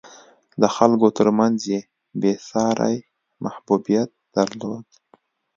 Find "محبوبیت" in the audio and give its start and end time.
3.43-4.09